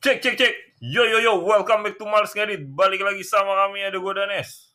[0.00, 0.80] Cek cek cek.
[0.80, 2.64] Yo yo yo, welcome back to Males Ngedit.
[2.72, 4.72] Balik lagi sama kami ada gue Danes.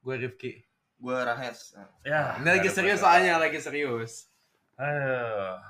[0.00, 0.64] Gue Rifki.
[0.96, 1.76] Gue Rahes.
[2.00, 2.40] Ya.
[2.40, 4.32] Ini lagi serius soalnya, lagi serius.
[4.80, 5.60] Aduh.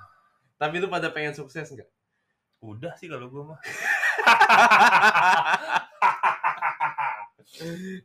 [0.63, 1.91] Tapi lu pada pengen sukses nggak?
[2.63, 3.59] Udah sih kalau gue mah.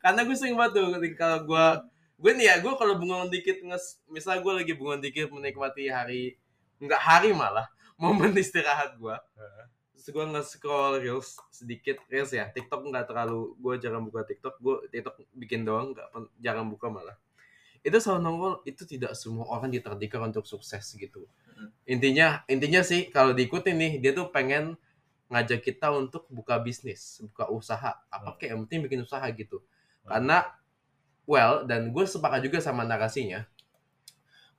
[0.02, 1.86] Karena gue sering banget tuh ketika kalau gue
[2.18, 6.42] gue nih ya gue kalau bengong dikit nges misal gue lagi bengong dikit menikmati hari
[6.82, 9.16] nggak hari malah momen istirahat gue
[10.00, 12.48] terus gue nge-scroll reels sedikit reels ya.
[12.48, 14.56] TikTok nggak terlalu gue jarang buka TikTok.
[14.64, 16.08] Gue TikTok bikin doang nggak
[16.40, 17.20] jarang buka malah.
[17.84, 21.28] Itu selalu nongol itu tidak semua orang diterdikar untuk sukses gitu.
[21.60, 21.70] Mm.
[21.92, 24.80] intinya intinya sih kalau diikutin nih dia tuh pengen
[25.28, 28.00] ngajak kita untuk buka bisnis buka usaha.
[28.08, 29.60] Apa kayak yang penting bikin usaha gitu.
[30.08, 30.48] Karena
[31.28, 33.44] well dan gue sepakat juga sama narasinya.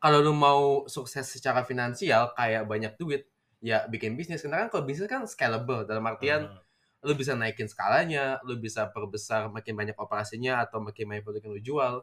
[0.00, 3.24] Kalau lu mau sukses secara finansial kayak banyak duit
[3.60, 7.08] ya bikin bisnis karena kan kalau bisnis kan scalable dalam artian Hmm.
[7.08, 11.54] lu bisa naikin skalanya, lu bisa perbesar makin banyak operasinya atau makin banyak produk yang
[11.56, 11.94] lu jual.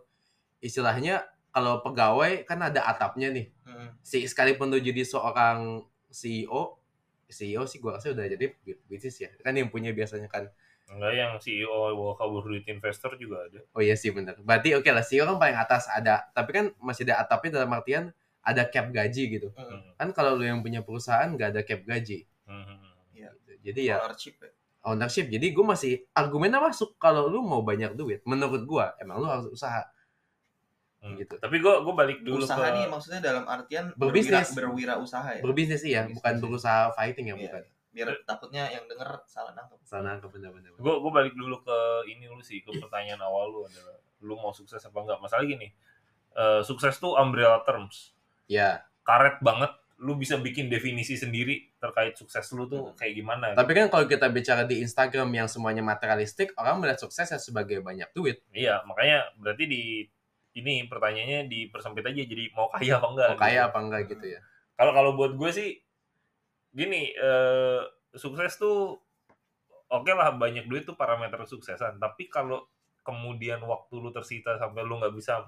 [0.57, 1.21] Istilahnya
[1.53, 3.53] kalau pegawai kan ada atapnya nih.
[3.61, 3.93] Hmm.
[4.01, 6.81] Si sekalipun lu jadi seorang CEO,
[7.29, 8.57] CEO sih gua rasa udah jadi
[8.89, 9.29] bisnis ya.
[9.45, 10.49] Kan yang punya biasanya kan.
[10.89, 13.61] Enggak yang CEO bawa kabur duit investor juga ada.
[13.77, 14.39] Oh iya sih bener.
[14.41, 18.09] Berarti oke lah CEO kan paling atas ada, tapi kan masih ada atapnya dalam artian
[18.43, 19.49] ada cap gaji gitu.
[19.55, 19.67] Hmm.
[19.67, 19.91] Hmm.
[19.97, 22.25] Kan kalau lu yang punya perusahaan nggak ada cap gaji.
[22.47, 22.79] Hmm.
[23.67, 24.49] Jadi ya Ownership ya.
[24.87, 25.25] ownership.
[25.27, 28.23] Jadi gue masih argumennya masuk kalau lu mau banyak duit.
[28.23, 29.83] Menurut gua emang lu harus usaha.
[31.03, 31.19] Hmm.
[31.19, 31.35] Gitu.
[31.35, 34.55] Tapi gue gue balik dulu Usaha ke nih maksudnya dalam artian Berbisnis.
[34.55, 35.43] berwira, berwira usaha ya.
[35.43, 36.41] Berbisnis iya, Berbisnis, bukan iya.
[36.41, 37.43] berusaha fighting ya Iya.
[37.43, 37.63] bukan.
[37.91, 39.79] Biar takutnya yang denger salah nangkep.
[39.83, 40.71] Sana ke bener-bener.
[40.71, 44.55] gue gue balik dulu ke ini lu sih ke pertanyaan awal lu adalah lu mau
[44.55, 45.69] sukses apa enggak masalah gini
[46.33, 48.16] eh, sukses tuh umbrella terms
[48.47, 52.95] Ya, karet banget lu bisa bikin definisi sendiri terkait sukses lu tuh Hmm.
[52.95, 57.25] kayak gimana tapi kan kalau kita bicara di Instagram yang semuanya materialistik, orang melihat sukses
[57.25, 58.45] ya sebagai banyak duit.
[58.51, 59.81] iya makanya berarti di
[60.53, 63.67] ini pertanyaannya dipersempit aja jadi mau kaya apa enggak Mau kaya gitu.
[63.67, 64.39] apa enggak gitu ya.
[64.73, 65.69] kalau kalau buat gue sih
[66.71, 67.81] gini eh,
[68.13, 69.01] sukses tuh
[69.89, 72.69] oke lah banyak duit tuh parameter kesuksesan tapi kalau
[73.01, 75.41] kemudian waktu lu tersita sampai lu nggak bisa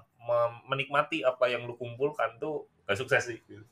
[0.66, 3.62] menikmati apa yang lu kumpulkan tuh gak sukses sih gitu.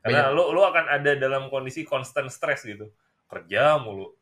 [0.00, 2.88] karena lu lu akan ada dalam kondisi constant stress gitu
[3.26, 4.16] kerja mulu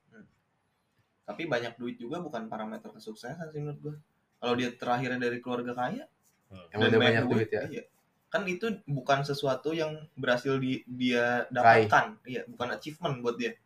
[1.23, 3.95] Tapi banyak duit juga bukan parameter kesuksesan sih menurut gue.
[4.39, 6.07] Kalau dia terakhirnya dari keluarga kaya
[6.47, 6.63] Hmm.
[6.79, 7.67] Udah banyak duit ya.
[7.67, 7.83] iya.
[8.31, 12.23] Kan itu bukan sesuatu yang berhasil di, dia dapatkan.
[12.23, 13.51] Iya, bukan achievement buat dia.
[13.51, 13.59] Iya,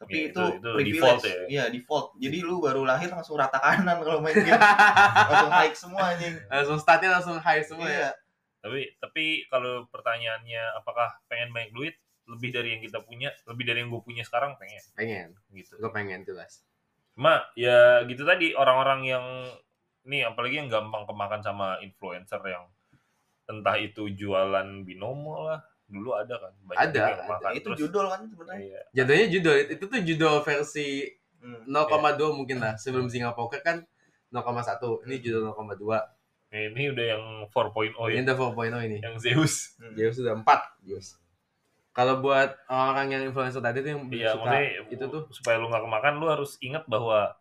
[0.00, 0.96] Tapi itu, itu- itu privilege.
[0.96, 1.36] default ya.
[1.52, 2.06] Iya, default.
[2.16, 4.56] Jadi lu baru lahir langsung rata kanan kalau main game.
[5.28, 6.34] langsung high semua anjing.
[6.48, 8.10] Langsung startnya langsung high semua ya.
[8.64, 8.66] Iya.
[8.66, 11.94] tapi tapi kalau pertanyaannya apakah pengen banyak duit
[12.24, 15.28] lebih dari yang kita punya lebih dari yang gue punya sekarang pengen Pengen.
[15.52, 16.64] gitu Gue pengen jelas.
[17.12, 19.24] Cuma ya gitu tadi orang-orang yang
[20.02, 22.64] nih apalagi yang gampang kemakan sama influencer yang
[23.44, 27.28] entah itu jualan binomo lah dulu ada kan banyak Ada, yang ada.
[27.28, 27.50] makan.
[27.52, 28.64] itu Terus, judul kan sebenarnya.
[28.64, 28.80] iya.
[28.96, 30.88] Jadinya judul itu tuh judul versi
[31.44, 31.60] Hmm.
[31.68, 32.72] 0,2 mungkin lah.
[32.80, 33.84] Sebelum Singa Poker kan
[34.32, 35.04] 0,1.
[35.04, 36.00] Ini judul 0,2.
[36.54, 38.98] Nih, ini udah yang 4.0 ya Ini udah 4.0 ini.
[39.02, 39.90] yang Zeus Hmm.
[39.98, 40.46] Zeus sudah 4.
[40.86, 41.18] Zeus.
[41.90, 44.54] Kalau buat orang yang influencer tadi tuh yang iya suka
[44.90, 47.34] itu tuh supaya lu nggak kemakan lu harus ingat bahwa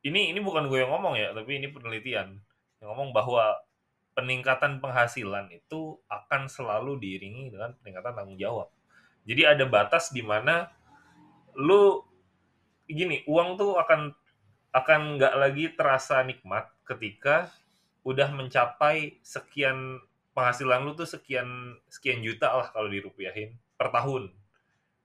[0.00, 2.36] ini ini bukan gue yang ngomong ya tapi ini penelitian
[2.80, 3.56] yang ngomong bahwa
[4.12, 8.68] peningkatan penghasilan itu akan selalu diiringi dengan peningkatan tanggung jawab
[9.24, 10.68] jadi ada batas di mana
[11.56, 12.00] lu
[12.84, 14.12] gini uang tuh akan
[14.76, 17.48] akan nggak lagi terasa nikmat ketika
[18.06, 20.00] udah mencapai sekian
[20.32, 24.32] penghasilan lu tuh sekian sekian juta lah kalau dirupiahin per tahun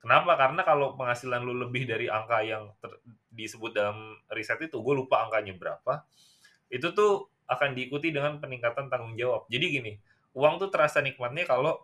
[0.06, 0.38] Kenapa?
[0.38, 3.02] Karena kalau penghasilan lu lebih dari angka yang ter-
[3.34, 6.06] disebut dalam riset itu, gue lupa angkanya berapa,
[6.70, 9.50] itu tuh akan diikuti dengan peningkatan tanggung jawab.
[9.50, 9.94] Jadi gini,
[10.38, 11.82] uang tuh terasa nikmatnya kalau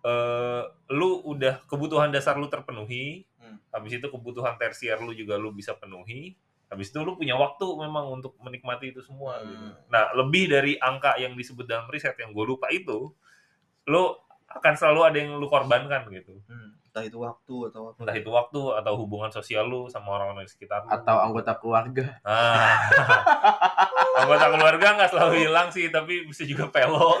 [0.00, 0.64] eh,
[0.96, 3.60] lu udah kebutuhan dasar lu terpenuhi, Hmm.
[3.68, 6.34] habis itu kebutuhan tersier lu juga lu bisa penuhi,
[6.66, 9.38] habis itu lu punya waktu memang untuk menikmati itu semua.
[9.38, 9.46] Hmm.
[9.46, 9.66] gitu.
[9.90, 13.14] Nah, lebih dari angka yang disebut dalam riset yang gue lupa itu,
[13.86, 14.04] lu
[14.46, 16.78] akan selalu ada yang lu korbankan gitu Hmm.
[16.90, 18.00] Entah itu waktu atau apa.
[18.00, 20.96] entah itu waktu atau hubungan sosial lu sama orang-orang di sekitar lu.
[20.96, 22.16] atau anggota keluarga.
[22.24, 22.72] Ah.
[24.24, 27.20] anggota keluarga nggak selalu hilang sih tapi bisa juga pelo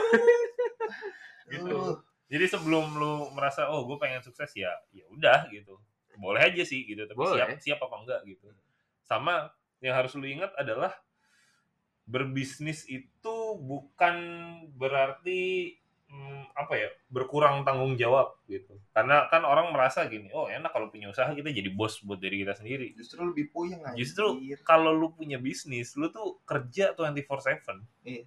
[1.52, 1.94] gitu Uh,
[2.26, 5.78] jadi sebelum lu merasa oh gue pengen sukses ya ya udah gitu
[6.18, 7.38] boleh aja sih gitu tapi Boleh.
[7.38, 8.48] siap siap apa enggak gitu
[9.06, 10.94] sama yang harus lu ingat adalah
[12.06, 14.14] berbisnis itu bukan
[14.78, 15.74] berarti
[16.06, 20.86] mm, apa ya berkurang tanggung jawab gitu karena kan orang merasa gini oh enak kalau
[20.86, 23.98] punya usaha kita jadi bos buat diri kita sendiri Justru lebih puyeng aja.
[23.98, 28.22] Justru kalau lu punya bisnis lu tuh kerja 24/7 Iya.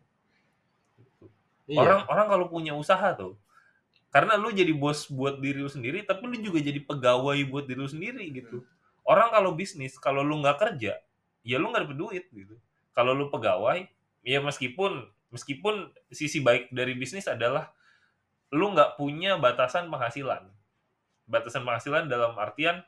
[1.70, 1.80] Iya.
[1.80, 3.40] orang orang kalau punya usaha tuh
[4.10, 7.80] karena lu jadi bos buat diri lu sendiri tapi lu juga jadi pegawai buat diri
[7.80, 8.66] lu sendiri gitu
[9.04, 10.98] orang kalau bisnis kalau lu nggak kerja
[11.42, 12.56] ya lu nggak dapet duit gitu
[12.92, 13.88] kalau lu pegawai
[14.22, 15.76] ya meskipun meskipun
[16.10, 17.72] sisi baik dari bisnis adalah
[18.50, 20.50] lu nggak punya batasan penghasilan
[21.26, 22.82] batasan penghasilan dalam artian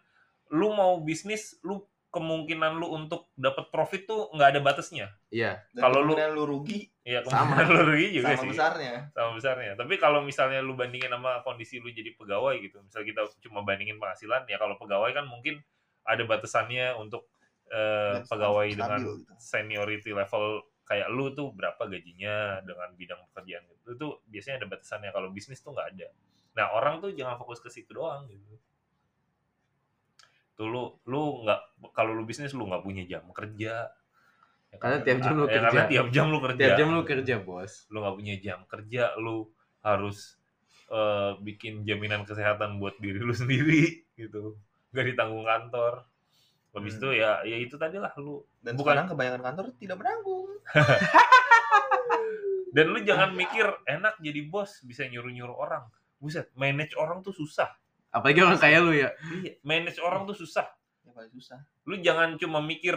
[0.50, 1.80] lu mau bisnis lu
[2.12, 5.64] kemungkinan lu untuk dapat profit tuh nggak ada batasnya Iya.
[5.72, 7.64] Kalau lu- lu rugi ya Sama.
[7.64, 8.94] lu rugi juga sama sih besarnya.
[9.16, 9.72] sama besarnya.
[9.80, 13.96] Tapi kalau misalnya lu bandingin sama kondisi lu jadi pegawai gitu, misal kita cuma bandingin
[13.96, 15.64] penghasilan, ya kalau pegawai kan mungkin
[16.04, 17.28] ada batasannya untuk
[17.72, 19.14] eh, Dan pegawai stabil dengan gitu.
[19.38, 20.46] seniority level
[20.84, 23.88] kayak lu tuh berapa gajinya dengan bidang pekerjaan gitu.
[23.96, 25.10] Itu biasanya ada batasannya.
[25.16, 26.08] Kalau bisnis tuh nggak ada.
[26.52, 28.60] Nah orang tuh jangan fokus ke situ doang gitu.
[30.60, 31.60] Tuh lu lu nggak
[31.96, 33.88] kalau lu bisnis lu nggak punya jam kerja.
[34.72, 35.06] Ya Karena kan?
[35.08, 35.88] tiap jam lu Ya, Karena kerja.
[35.92, 37.74] tiap jam lu kerja Tiap jam lu kerja, Bos.
[37.92, 39.38] lu nggak punya jam kerja lu
[39.84, 40.18] harus
[40.92, 44.60] eh, bikin jaminan kesehatan buat diri lu sendiri gitu
[44.92, 45.94] nggak ditanggung kantor
[46.72, 47.00] habis Hmm.
[47.00, 48.96] itu ya ya itu tadi lah lu Dan Bukan.
[48.96, 50.48] sekarang kebanyakan kantor tidak menanggung.
[52.72, 55.84] dan lu jangan mikir enak jadi bos bisa nyuruh nyuruh orang
[56.18, 57.68] buset manage orang tuh susah
[58.10, 59.10] Apalagi orang kayak lu ya.
[59.34, 60.68] iya manage orang tuh susah
[61.02, 61.60] Ya paling susah.
[61.84, 62.96] lu jangan cuma mikir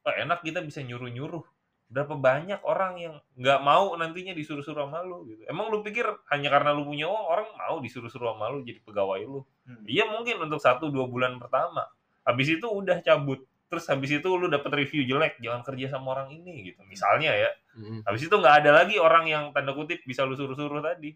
[0.00, 1.44] oh, enak kita bisa nyuruh nyuruh
[1.88, 6.52] berapa banyak orang yang nggak mau nantinya disuruh-suruh sama lu gitu emang lu pikir hanya
[6.52, 9.84] karena lu punya uang orang mau disuruh-suruh sama lu jadi pegawai lu Hmm.
[9.84, 11.84] Iya mungkin untuk satu dua bulan pertama.
[12.24, 13.44] Habis itu udah cabut.
[13.68, 16.80] Terus habis itu lu dapat review jelek, jangan kerja sama orang ini gitu.
[16.88, 17.52] Misalnya ya.
[17.76, 18.00] Mm.
[18.08, 21.12] Habis itu nggak ada lagi orang yang tanda kutip bisa lu suruh-suruh tadi.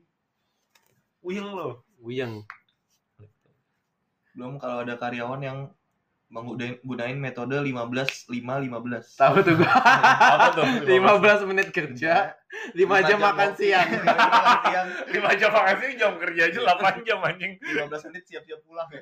[1.25, 1.89] Uyeng lo.
[1.97, 2.45] Wuyeng.
[4.37, 5.59] Belum kalau ada karyawan yang
[6.33, 9.21] menggunain gunain metode 15 5 15.
[9.21, 9.69] Tahu tuh gua.
[10.33, 10.65] Apa tuh?
[10.89, 12.33] 15 menit kerja,
[12.73, 13.89] 5 jam makan ngopi, siang.
[13.93, 14.89] lima jam makan siang.
[15.13, 17.53] Lima jam makan siang, jam kerja aja 8 jam anjing.
[17.61, 19.01] 15 menit siap-siap pulang ya.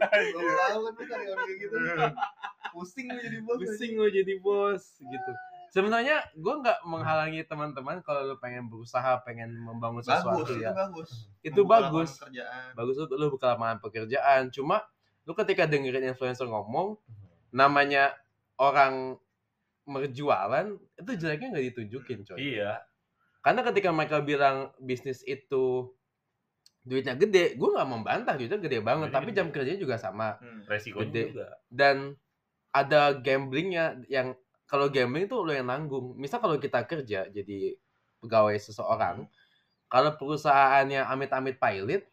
[0.00, 1.74] Belum tahu kan lu karyawan kayak gitu.
[2.74, 3.58] Pusing lu jadi bos.
[3.62, 5.32] Pusing lo jadi bos gitu.
[5.70, 10.70] Sebenarnya gue nggak menghalangi teman-teman kalau lu pengen berusaha, pengen membangun Bagus, sesuatu itu ya.
[10.74, 11.10] bagus.
[11.40, 12.10] Itu Membuka bagus.
[12.10, 12.68] lapangan Kerjaan.
[12.74, 14.42] Bagus lu, lu buka lapangan pekerjaan.
[14.50, 14.76] Cuma
[15.24, 16.98] lu ketika dengerin influencer ngomong,
[17.50, 18.18] namanya
[18.58, 19.14] orang
[19.86, 20.66] merjualan
[20.98, 22.38] itu jeleknya nggak ditunjukin coy.
[22.38, 22.82] Iya.
[23.40, 25.88] Karena ketika mereka bilang bisnis itu
[26.80, 29.08] duitnya gede, gue nggak membantah duitnya gede banget.
[29.08, 29.38] Duitnya Tapi gede.
[29.38, 30.34] jam kerjanya juga sama.
[30.42, 30.66] Hmm.
[30.66, 31.22] Resikonya Gede.
[31.32, 31.48] juga.
[31.70, 31.96] Dan
[32.70, 34.34] ada gamblingnya yang
[34.70, 36.14] kalau gambling itu lo yang nanggung.
[36.14, 37.74] Misal kalau kita kerja jadi
[38.22, 39.26] pegawai seseorang,
[39.90, 42.06] kalau perusahaannya amit-amit pilot,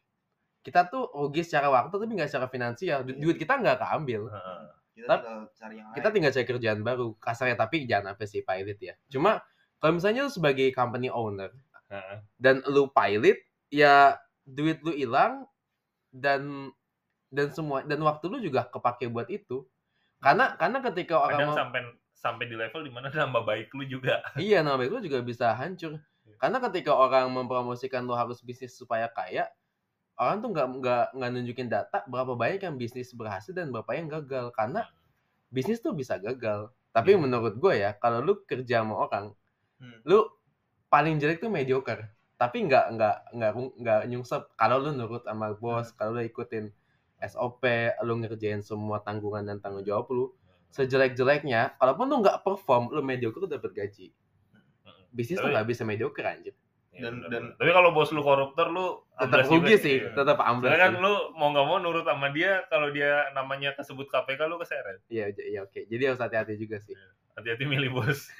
[0.65, 3.06] kita tuh rugi secara waktu tapi nggak secara finansial.
[3.06, 3.21] Du- Iya.
[3.21, 4.33] Duit kita nggak keambil.
[4.33, 4.63] Heeh.
[4.98, 5.95] Kita tinggal cari yang lain.
[5.95, 7.07] Kita tinggal cari kerjaan baru.
[7.21, 8.94] Kasarnya tapi jangan sampai si pilot ya.
[9.07, 9.38] Cuma
[9.77, 11.53] kalau misalnya lu sebagai company owner
[11.88, 12.18] Heeh.
[12.36, 13.38] dan lu pilot,
[13.69, 15.45] ya duit lu hilang
[16.10, 16.74] dan
[17.30, 19.69] dan semua dan waktu lu juga kepake buat itu.
[20.18, 21.81] Karena karena ketika orang Kadang mau- sampai
[22.17, 24.25] sampai di level di mana nambah baik lu juga.
[24.35, 26.01] Iya, nama baik lu juga bisa hancur.
[26.37, 29.47] Karena ketika orang mempromosikan lu harus bisnis supaya kaya,
[30.17, 34.09] orang tuh nggak nggak nggak nunjukin data berapa banyak yang bisnis berhasil dan berapa yang
[34.09, 34.50] gagal.
[34.53, 34.86] Karena
[35.50, 36.69] bisnis tuh bisa gagal.
[36.93, 37.21] Tapi Iya.
[37.21, 39.33] menurut gue ya, kalau lu kerja sama orang,
[39.77, 40.01] Hmm.
[40.09, 40.25] lu
[40.89, 42.09] paling jelek tuh mediocre.
[42.38, 44.41] Tapi nggak nggak nggak nggak nyungsep.
[44.57, 46.69] Kalau lu nurut sama bos, kalau lu ikutin
[47.21, 47.62] SOP,
[48.05, 50.25] lu ngerjain semua tanggungan dan tanggung jawab lu,
[50.69, 54.07] sejelek-jeleknya, kalaupun lu nggak perform, lu mediocre lu dapet gaji.
[54.83, 55.03] Heeh.
[55.09, 56.55] Bisnis tuh nggak bisa mediocre anjir.
[56.89, 57.59] Iya, Dan- dan- benar.
[57.62, 60.13] tapi kalau bos lu koruptor lu Tetap rugi juga sih, Iya.
[60.13, 60.69] tetap amblas.
[60.71, 64.57] Soalnya kan lu mau nggak mau nurut sama dia kalau dia namanya kesebut KPK lu
[64.57, 65.01] keseret.
[65.07, 65.86] Iya, iya oke.
[65.86, 66.97] Jadi harus hati-hati juga sih.
[67.33, 68.33] Hati-hati milih bos.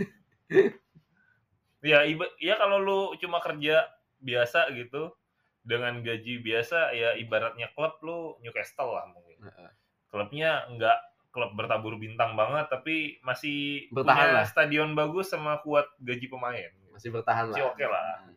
[1.86, 3.86] ya iba ya kalau lu cuma kerja
[4.18, 5.14] biasa gitu
[5.62, 9.38] dengan gaji biasa ya ibaratnya klub lu Newcastle lah mungkin.
[9.44, 9.72] Heeh.
[10.10, 10.98] Klubnya nggak
[11.38, 14.46] klub bertabur bintang banget tapi masih Bertahan punya lah.
[14.50, 16.74] stadion bagus sama kuat gaji pemain.
[16.90, 17.70] Masih bertahan Masih lah.
[17.70, 18.26] oke lah.
[18.26, 18.34] Hmm.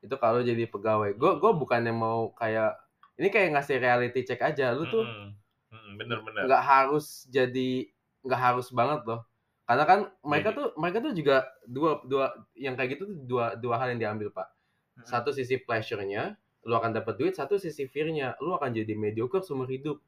[0.00, 1.12] Itu kalau jadi pegawai.
[1.14, 2.78] Gue gue bukannya mau kayak
[3.18, 4.70] ini kayak ngasih reality check aja.
[4.72, 5.28] Lu tuh Mm-mm.
[5.68, 6.42] Mm-mm, bener-bener.
[6.46, 7.90] nggak harus jadi
[8.24, 9.26] nggak harus banget loh.
[9.68, 11.36] Karena kan mereka Jadi- tuh mereka tuh juga
[11.68, 12.24] dua dua
[12.56, 14.48] yang kayak gitu tuh dua dua hal yang diambil pak.
[14.96, 15.04] Hmm.
[15.04, 17.36] Satu sisi pleasure-nya, lu akan dapat duit.
[17.36, 20.00] Satu sisi fear-nya, lu akan jadi mediocre seumur hidup.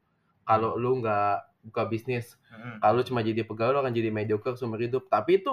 [0.50, 1.36] Kalau lu nggak
[1.70, 2.80] buka bisnis, Hmm.
[2.82, 5.06] kalau cuma jadi pegawai lu akan jadi mediocre seumur hidup.
[5.06, 5.52] Tapi itu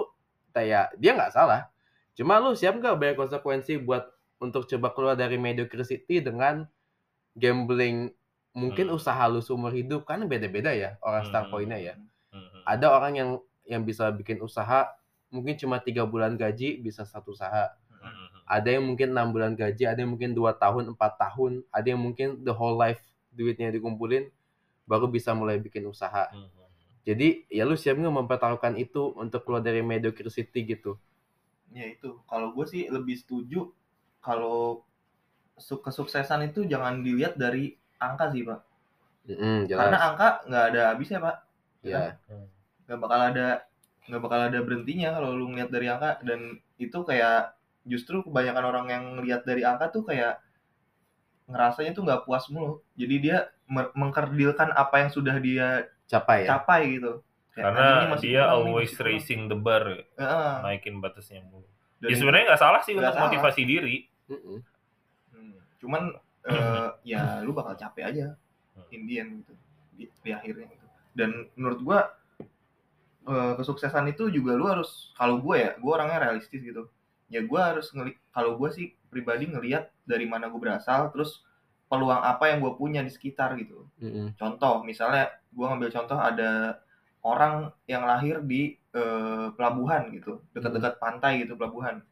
[0.55, 1.69] kayak dia nggak salah.
[2.17, 4.09] Cuma lu siap nggak bayar konsekuensi buat
[4.41, 6.65] untuk coba keluar dari mediocrity dengan
[7.37, 8.13] gambling
[8.57, 8.97] mungkin Hmm.
[8.97, 11.53] usaha lu seumur hidup kan beda-beda ya orang start Hmm.
[11.53, 11.93] pointnya ya.
[12.33, 12.65] Mhm.
[12.65, 13.29] Ada orang yang
[13.67, 14.89] yang bisa bikin usaha
[15.29, 17.75] mungkin cuma tiga bulan gaji bisa satu usaha.
[18.01, 18.25] Mhm.
[18.47, 21.99] Ada yang mungkin enam bulan gaji, ada yang mungkin dua tahun, empat tahun, ada yang
[22.01, 24.31] mungkin the whole life duitnya dikumpulin
[24.91, 26.25] baru bisa mulai bikin usaha.
[26.33, 26.47] Mhm.
[27.07, 27.27] Jadi
[27.57, 30.91] ya lu siap nggak mempertaruhkan itu untuk keluar dari mediocrity gitu?
[31.77, 33.61] ya itu kalau gue sih lebih setuju
[34.23, 34.83] kalau
[35.65, 37.65] su- kesuksesan itu jangan dilihat dari
[38.07, 38.59] angka sih pak
[39.27, 40.07] Mm, karena jelas.
[40.07, 41.35] angka nggak ada habisnya pak
[41.83, 42.19] Ya.
[42.87, 43.47] nggak bakal ada
[44.07, 46.39] nggak bakal ada berhentinya kalau lu ngeliat dari angka dan
[46.79, 47.53] itu kayak
[47.91, 50.39] justru kebanyakan orang yang ngeliat dari angka tuh kayak
[51.51, 53.37] ngerasanya tuh nggak puas mulu jadi dia
[53.69, 56.55] mengkerdilkan apa yang sudah dia Capai ya.
[56.55, 57.19] capai gitu
[57.51, 60.03] Kayak, Karena "Anjing, ini masih dia nih, always kurang." raising the bar, ya.
[60.15, 60.53] Heeh.
[60.63, 61.65] naikin batasnya mulu.
[61.99, 63.25] Ya sebenarnya nggak salah sih untuk salah.
[63.27, 63.97] motivasi diri.
[64.29, 66.03] Hmm, cuman
[66.45, 68.25] eh, ya lu bakal capek aja
[68.93, 69.53] in the end gitu
[69.97, 70.85] di, di akhirnya gitu
[71.17, 71.99] dan menurut gua
[73.25, 76.85] eh, kesuksesan itu juga lu harus kalau gua ya gua orangnya realistis gitu
[77.27, 81.41] ya gua harus ngeli kalau gua sih pribadi ngelihat dari mana gua berasal terus
[81.87, 83.87] peluang apa yang gua punya di sekitar gitu.
[84.03, 84.35] Mm-mm.
[84.35, 86.79] contoh misalnya gua ngambil contoh ada
[87.23, 92.03] orang yang lahir di eh, pelabuhan gitu dekat-dekat pantai gitu pelabuhan.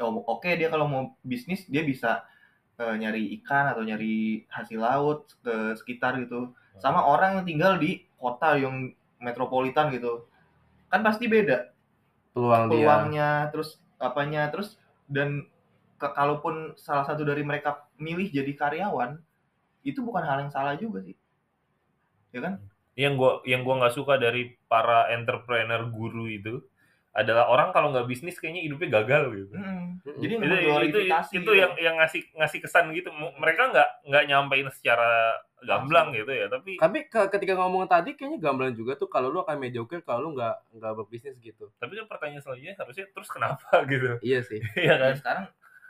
[0.00, 2.24] Oh, oke dia kalau mau bisnis dia bisa
[2.80, 6.56] eh, nyari ikan atau nyari hasil laut ke sekitar gitu.
[6.80, 10.24] Sama orang yang tinggal di kota yang metropolitan gitu.
[10.88, 11.68] Kan pasti beda
[12.32, 12.72] Peluang dia.
[12.72, 15.44] peluangnya terus apanya terus dan
[16.00, 19.20] ke- kalaupun salah satu dari mereka milih jadi karyawan
[19.84, 21.16] itu bukan hal yang salah juga sih
[22.32, 22.54] ya kan
[22.98, 26.60] Yang gua yang gua nggak suka dari para entrepreneur guru itu
[27.10, 29.54] adalah orang kalau nggak bisnis kayaknya hidupnya gagal gitu.
[29.56, 29.98] Mm-mm.
[30.04, 30.20] Mm-mm.
[30.20, 31.52] jadi Itu, itu, mengglorifikasi itu gitu.
[31.58, 33.08] yang yang ngasih ngasih kesan gitu.
[33.14, 38.38] Mereka nggak nggak nyampein secara gamblang gitu ya, tapi Tapi ke- ketika ngomong tadi kayaknya
[38.42, 41.68] gamblang juga tuh kalau lu akan mediocre kalau lu nggak nggak berbisnis gitu.
[41.82, 44.18] tapi kan pertanyaan selanjutnya harusnya terus kenapa gitu.
[44.22, 44.60] Iya sih.
[44.76, 45.10] Iya kan?
[45.10, 45.44] Ya, sekarang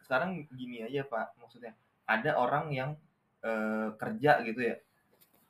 [0.06, 1.74] sekarang gini aja pak maksudnya
[2.10, 2.90] ada orang yang
[3.46, 4.76] eh, kerja gitu ya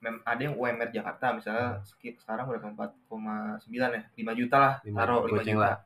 [0.00, 5.20] Mem- ada yang UMR Jakarta misalnya skip sekarang berapa 4,9 ya 5 juta lah taruh
[5.28, 5.76] 5 goceng juta lah.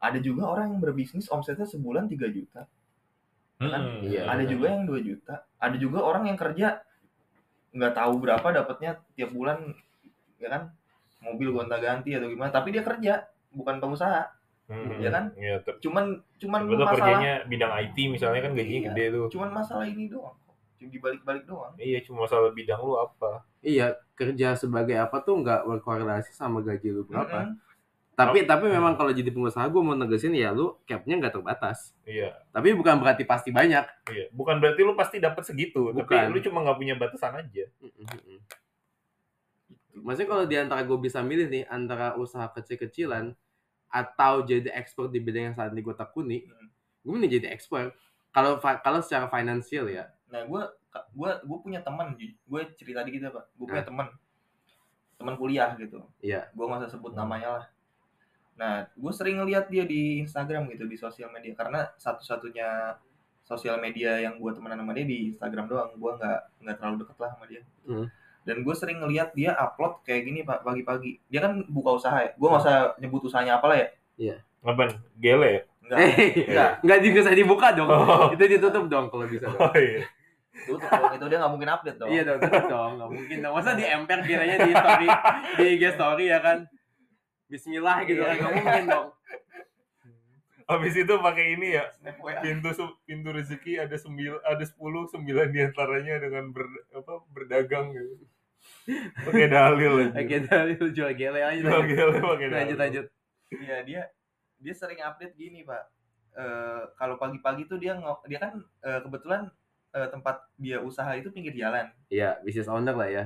[0.00, 2.60] ada juga orang yang berbisnis omsetnya sebulan 3 juta
[3.60, 3.80] kan?
[3.82, 4.08] Mm-mm.
[4.08, 4.22] Iya.
[4.30, 6.80] ada juga yang 2 juta ada juga orang yang kerja
[7.70, 9.58] nggak tahu berapa dapatnya tiap bulan
[10.42, 10.62] ya kan
[11.20, 14.30] mobil gonta ganti atau gimana tapi dia kerja bukan pengusaha
[14.70, 15.02] Mm-mm.
[15.02, 15.24] Iya kan?
[15.34, 16.04] Iya, ter- cuman
[16.38, 18.86] cuman Betul masalah kerjanya bidang IT misalnya kan gajinya Iya.
[18.88, 19.26] gede tuh.
[19.28, 20.36] cuman masalah ini doang
[20.78, 23.42] cuma dibalik-balik doang Iya, cuma masalah bidang lu apa.
[23.60, 27.50] Iya, kerja sebagai apa tuh nggak berkorelasi sama gaji lu berapa.
[27.50, 27.68] Mm-mm.
[28.12, 28.76] Tapi tapi Hmm.
[28.76, 31.96] memang kalau jadi pengusaha gue mau negesin ya lu capnya nggak terbatas.
[32.04, 33.84] Iya, Tapi bukan berarti pasti banyak.
[34.08, 34.28] iya.
[34.30, 36.04] Bukan berarti lu pasti dapat segitu, Bukan.
[36.06, 37.64] tapi lu cuma nggak punya batasan aja.
[37.80, 38.38] Mm-mm.
[40.00, 43.36] Maksudnya kalau di antara gue bisa milih nih antara usaha kecil-kecilan
[43.90, 46.68] atau jadi expert di bidang yang saat ini gue tekuni, Hmm.
[47.02, 47.92] gue mending jadi expert.
[48.30, 50.62] Kalau kalau secara finansial ya, Nah, gue
[51.10, 53.44] gue gue punya teman, gue cerita dikit ya pak.
[53.58, 54.06] Gue punya teman,
[55.18, 56.06] teman kuliah gitu.
[56.22, 56.46] Iya.
[56.54, 57.26] Gue nggak usah sebut Hmm.
[57.26, 57.64] namanya lah.
[58.54, 62.94] Nah, gue sering ngeliat dia di Instagram gitu di sosial media karena satu-satunya
[63.42, 65.90] sosial media yang gue temenan sama dia di Instagram doang.
[65.98, 67.62] Gue nggak nggak terlalu deket lah sama dia.
[67.82, 68.06] Hmm.
[68.40, 71.20] Dan gue sering ngeliat dia upload kayak gini pak pagi-pagi.
[71.28, 72.30] Dia kan buka usaha ya.
[72.34, 73.78] Gue nggak usah nyebut usahanya apa lah
[74.16, 74.36] ya.
[74.60, 74.92] Ngapain?
[75.16, 75.62] Gele ya?
[75.84, 75.98] Enggak.
[75.98, 76.70] eh Enggak.
[76.84, 77.88] nggak juga bisa dibuka dong.
[77.90, 78.28] Oh.
[78.32, 79.48] Itu ditutup dong kalau bisa.
[79.48, 79.60] Dong.
[79.60, 80.04] Oh iya.
[80.66, 81.12] Tutup dong.
[81.16, 82.08] Itu dia nggak mungkin update dong.
[82.12, 82.90] Iya dong, tutup dong.
[83.00, 83.52] Nggak mungkin dong.
[83.56, 85.08] Masa di emper kiranya di story,
[85.56, 86.58] di IG story ya kan?
[87.50, 89.06] Bismillah gitu kan, nggak mungkin dong.
[90.70, 91.84] Habis itu pakai ini ya,
[92.40, 92.70] pintu
[93.02, 98.24] pintu rezeki ada sembil ada 10 9 di antaranya dengan ber, apa berdagang gitu.
[99.26, 100.20] Pakai dalil aja.
[100.20, 101.58] Oke, dari lu jual gele aja.
[101.58, 102.54] Jual gele pakai dalil.
[102.54, 102.78] lanjut.
[102.78, 103.06] lanjut.
[103.50, 104.02] Iya dia
[104.60, 105.82] dia sering update gini pak.
[106.30, 109.50] Eh, kalau pagi-pagi tuh dia ngo- dia kan eh, kebetulan
[109.90, 111.90] eh, tempat dia usaha itu pinggir jalan.
[112.06, 113.24] Iya, business owner lah ya.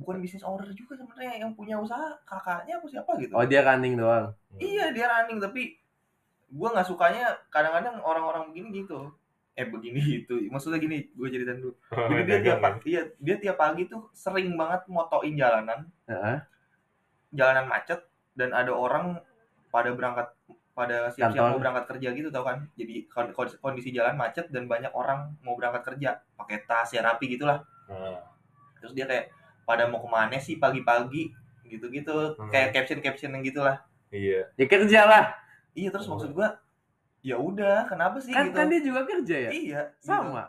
[0.00, 3.32] Bukan bisnis owner juga sebenarnya yang punya usaha kakaknya apa siapa gitu.
[3.36, 4.32] Oh, dia running doang.
[4.56, 5.76] Iya dia running tapi
[6.50, 9.10] gua nggak sukanya kadang-kadang orang-orang begini gitu.
[9.54, 10.38] Eh begini gitu.
[10.46, 11.74] Maksudnya gini, gue ceritain dulu.
[11.90, 12.62] Oh, Jadi dia tiap ya.
[12.62, 16.38] pagi, iya, dia tiap pagi tuh sering banget motoin jalanan, Heeh.
[17.30, 18.00] jalanan macet
[18.32, 19.18] dan ada orang
[19.68, 20.30] pada berangkat
[20.70, 21.50] pada siap-siap Kantor.
[21.52, 22.64] mau berangkat kerja gitu tau kan.
[22.72, 27.02] Jadi kon- kon- kondisi jalan macet dan banyak orang mau berangkat kerja pakai tas ya
[27.02, 27.62] rapi gitulah.
[27.86, 28.22] Nah,
[28.80, 29.28] Terus dia kayak
[29.62, 31.30] pada mau ke mana sih pagi-pagi
[31.64, 32.48] gitu-gitu Hmm.
[32.48, 33.84] kayak caption-caption yang gitulah.
[34.08, 34.48] iya.
[34.56, 35.24] Ya kerja lah.
[35.72, 36.14] Iya terus Hmm.
[36.14, 36.48] maksud gua
[37.20, 40.08] ya udah kenapa sih kan gitu kan dia juga kerja ya iya gitu.
[40.08, 40.48] sama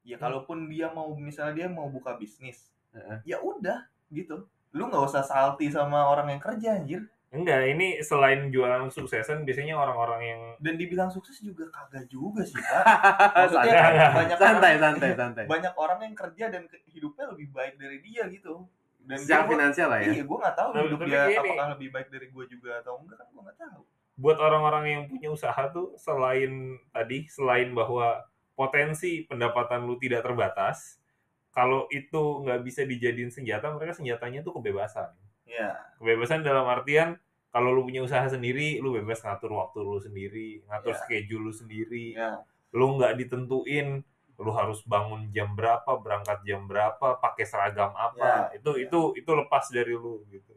[0.00, 3.18] ya kalaupun dia mau misalnya dia mau buka bisnis Heeh.
[3.26, 8.46] ya udah gitu lu nggak usah salty sama orang yang kerja anjir Enggak, ini selain
[8.46, 12.84] jualan suksesan biasanya orang-orang yang dan dibilang sukses juga kagak juga sih pak
[13.34, 13.74] maksudnya Santai.
[13.74, 17.98] kan banyak santai orang, santai santai banyak orang yang kerja dan hidupnya lebih baik dari
[17.98, 18.70] dia gitu
[19.02, 21.38] dan secara finansial lah ya iya gue nggak tahu Tapi- hidup dia gini.
[21.42, 23.82] apakah lebih baik dari gue juga atau enggak kan gue nggak tahu
[24.14, 28.22] buat orang-orang yang punya usaha tuh selain tadi selain bahwa
[28.54, 31.02] potensi pendapatan lu tidak terbatas,
[31.50, 35.10] kalau itu nggak bisa dijadiin senjata, mereka senjatanya tuh kebebasan.
[35.44, 37.18] ya Kebebasan dalam artian
[37.54, 40.98] kalau lu punya usaha sendiri, lu bebas ngatur waktu lu sendiri, ngatur Ya.
[41.02, 42.14] schedule lu sendiri.
[42.14, 42.42] ya
[42.74, 44.02] Lu nggak ditentuin
[44.34, 48.50] lu harus bangun jam berapa, berangkat jam berapa, pakai seragam apa.
[48.50, 48.58] Ya.
[48.58, 50.53] Itu itu itu lepas dari lu gitu.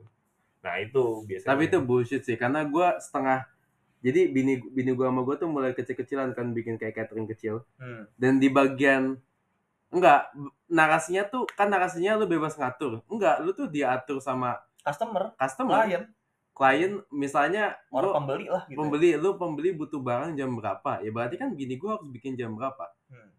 [0.68, 1.48] Nah, itu biasanya.
[1.48, 3.48] tapi itu bullshit sih karena gue setengah
[3.98, 7.64] jadi bini bini gue sama gue tuh mulai kecil-kecilan kan bikin kayak catering kecil.
[7.76, 8.06] Hmm.
[8.14, 9.16] dan di bagian
[9.88, 10.36] enggak
[10.68, 13.00] narasinya tuh kan narasinya lu bebas ngatur.
[13.08, 15.76] Enggak lu tuh diatur sama customer customer.
[15.82, 16.04] klien
[16.52, 21.00] klien misalnya orang gua- pembeli lah gitu pembeli lu pembeli butuh barang jam berapa.
[21.00, 22.92] Ya berarti kan bini gue harus bikin jam berapa.
[23.08, 23.32] Hmm.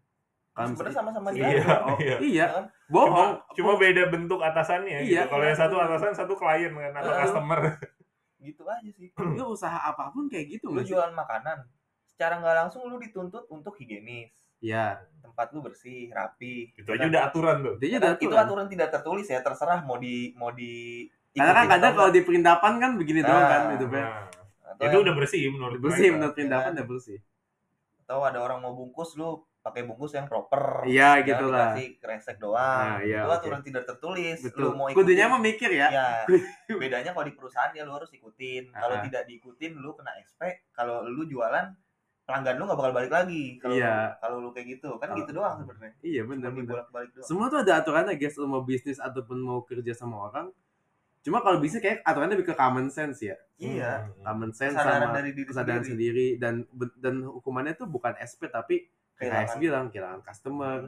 [0.59, 1.47] Kan sebenarnya sama-sama Iya.
[1.49, 2.15] dia oh, iya.
[2.21, 2.63] iya kan?
[2.85, 4.97] bohong Cuma, cuma beda bentuk atasannya.
[5.01, 5.23] Iya.
[5.23, 5.29] gitu.
[5.29, 7.21] Kalau yang satu atasan, satu klien kan atau Heeh.
[7.23, 7.59] customer.
[8.39, 11.59] gitu aja sih lu usaha apa pun kayak gitu lu jualan makanan
[12.05, 17.21] secara nggak langsung lu dituntut untuk higienis ya tempat lu bersih rapi Itu aja udah
[17.25, 17.75] aturan tuh.
[17.77, 18.43] itu Kan aja itu aturan.
[18.45, 22.73] aturan tidak tertulis ya terserah mau di mau di karena kan kadang kalau di perindapan
[22.77, 23.85] kan begini doang Nah, kan itu.
[23.85, 24.07] Nah,
[24.73, 26.75] itu yang- udah bersih menurut bersih menurut perindapan Iya.
[26.75, 27.19] udah bersih
[28.01, 30.81] atau ada orang mau bungkus lu pakai bungkus yang proper.
[30.83, 31.75] Iya, gitu lah.
[31.75, 32.63] dikasih kresek doang.
[32.89, 34.39] Nah, iya, itu aturan tidak tertulis.
[34.41, 34.61] Betul.
[34.61, 35.87] lu mau kudunya ikutin- mah mikir ya.
[36.69, 38.71] Ya bedanya kalau di perusahaan ya lu harus ikutin.
[38.71, 39.03] Kalau Ah.
[39.03, 41.75] tidak diikutin lu kena SP kalau lu jualan
[42.23, 44.15] pelanggan lu nggak bakal balik lagi kalau Iya.
[44.17, 44.95] kalau lu kayak gitu.
[44.95, 45.17] Kan Oh.
[45.17, 45.95] gitu doang sebenarnya.
[45.99, 47.25] iya benar benar dibolak balik doang.
[47.25, 48.35] Semua tuh ada aturannya guys.
[48.35, 50.47] Lu mau bisnis ataupun mau kerja sama orang.
[51.19, 53.35] Cuma kalau bisnis kayak aturannya lebih ke common sense ya.
[53.57, 54.07] Iya.
[54.07, 54.23] Hmm.
[54.23, 55.91] common sense kesadaran sama dari diri kesadaran sendiri.
[55.91, 56.27] sendiri.
[56.37, 56.53] Dan
[56.95, 58.87] dan hukumannya tuh bukan SP tapi
[59.19, 60.79] kehilangan bilang kehilangan customer.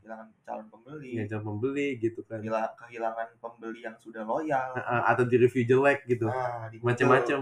[0.00, 1.10] Kehilangan calon pembeli.
[1.18, 2.38] Ngajak pembeli gitu kan.
[2.38, 4.78] Kehilangan, kehilangan pembeli yang sudah loyal.
[4.78, 6.30] Nah, atau di review jelek gitu.
[6.30, 6.86] Nah, di Google.
[6.94, 7.40] macam-macam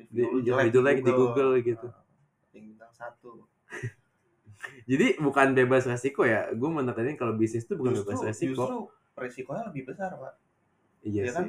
[0.00, 1.52] di Review review jelek di Google.
[1.60, 1.86] Gitu.
[1.86, 2.02] Nah,
[2.56, 3.44] yang bintang satu.
[4.90, 6.48] Jadi bukan bebas resiko ya.
[6.56, 8.64] Gue menekankan kalau bisnis tuh bukan justru, bebas resiko.
[8.64, 8.76] justru
[9.20, 10.34] resikonya lebih besar pak.
[11.04, 11.46] Iya iya kan?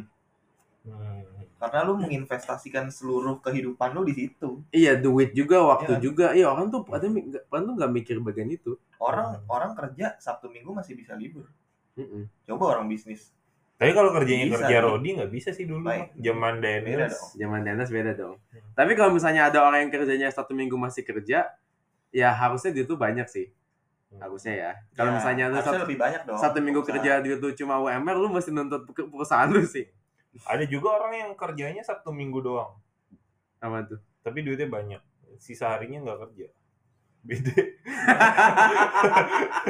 [0.82, 1.22] Hmm.
[1.58, 6.02] karena lu menginvestasikan seluruh kehidupan lu di situ iya duit juga waktu Iya kan?
[6.02, 7.06] juga iya orang tuh ada
[7.48, 9.46] orang tuh nggak mikir bagian itu orang Hmm.
[9.48, 11.46] orang kerja sabtu minggu masih bisa libur
[11.94, 12.26] Mm-mm.
[12.44, 13.30] coba orang bisnis
[13.76, 14.84] Tapi kalau kerjanya Bisa, kerja nih.
[14.84, 15.82] Rodi nggak bisa sih dulu.
[15.84, 16.13] Baik.
[16.15, 17.13] Zaman Dennis.
[17.13, 17.34] dong.
[17.36, 18.62] zaman dinas beda dong Hmm.
[18.74, 21.50] tapi kalau misalnya ada orang yang kerjanya satu minggu masih kerja
[22.10, 23.54] ya harusnya dia tuh banyak sih
[24.13, 27.06] harusnya ya kalau Ya, misalnya lu satu, lebih banyak dong satu minggu perusahaan.
[27.06, 29.86] kerja dia tuh cuma UMR lu mesti nuntut perusahaan lu sih
[30.48, 32.80] Ada juga orang yang kerjanya Sabtu Minggu doang,
[33.60, 35.02] apa tuh tapi duitnya banyak.
[35.41, 36.48] Sisa harinya nggak kerja.
[37.22, 37.54] Beda.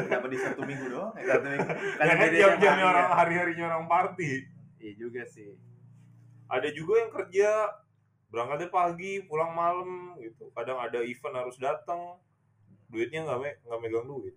[0.08, 1.68] kenapa di satu minggu doang ya satu minggu
[2.00, 3.16] Kan beda tiap jam-jamnya hari orang ya.
[3.20, 4.32] hari-harinya orang party.
[4.80, 5.60] iya juga sih
[6.48, 7.50] Ada juga yang kerja
[8.32, 10.48] berangkatnya pagi, pulang malam gitu.
[10.56, 12.16] Kadang ada event harus datang,
[12.88, 14.36] duitnya nggak me- nggak megang duit.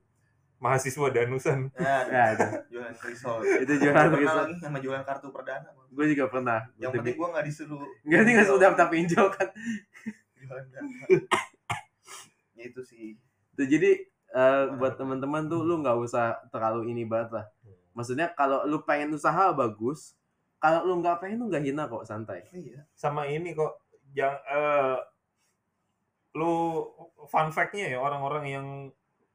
[0.64, 1.68] Mahasiswa danusan.
[1.76, 2.46] ya, ya ada.
[2.72, 6.60] Jualan krisol itu jualan pernah risol lagi sama jualan kartu perdana gue juga pernah.
[6.76, 9.48] Yang penting gua nggak disuruh Enggak nih nggak sudah daftar pinjol kan.
[10.42, 10.96] Jualan dana.
[12.58, 13.14] Ya itu sih.
[13.54, 13.90] Tuh, jadi
[14.34, 17.46] eh, buat teman-teman tuh lu nggak usah terlalu ini banget lah.
[17.94, 20.18] Maksudnya kalau lu pengen usaha bagus,
[20.58, 22.42] kalau lu nggak pengen lu nggak hina kok santai.
[22.50, 22.82] iya.
[22.98, 23.78] Sama ini kok,
[24.16, 24.98] yang eh,
[26.34, 26.82] lu
[27.30, 28.66] fun fact-nya ya orang-orang yang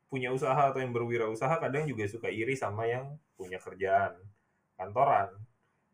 [0.09, 4.17] punya usaha atau yang berwirausaha kadang juga suka iri sama yang punya kerjaan
[4.75, 5.29] kantoran.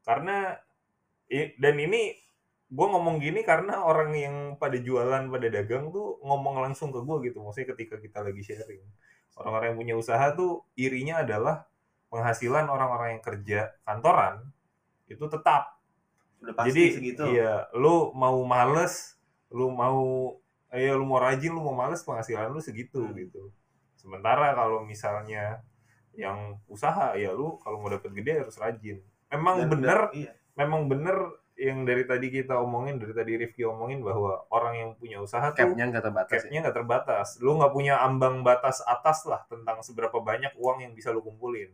[0.08, 0.56] Karena
[1.60, 2.16] dan ini
[2.66, 7.18] gue ngomong gini karena orang yang pada jualan pada dagang tuh ngomong langsung ke gue
[7.30, 7.44] gitu.
[7.44, 8.84] Maksudnya ketika kita lagi sharing.
[9.36, 11.68] Orang-orang yang punya usaha tuh irinya adalah
[12.08, 14.48] penghasilan orang-orang yang kerja kantoran
[15.12, 15.76] itu tetap.
[16.40, 17.24] Udah pasti jadi segitu.
[17.36, 19.18] iya lu mau males
[19.52, 20.32] lu mau
[20.70, 23.16] eh lu mau rajin lu mau males penghasilan lu segitu Hmm.
[23.18, 23.50] gitu
[24.06, 25.66] sementara kalau misalnya
[26.14, 30.32] yang usaha ya lu kalau mau dapet gede harus rajin memang Dan- bener dan- iya
[30.54, 31.18] memang bener
[31.56, 35.64] yang dari tadi kita omongin dari tadi Rifki omongin bahwa orang yang punya usaha tuh
[35.66, 36.32] Capnya nggak terbatas.
[36.32, 36.40] Ya.
[36.42, 40.94] capnya nggak terbatas lu nggak punya ambang batas atas lah tentang seberapa banyak uang yang
[40.94, 41.72] bisa lu kumpulin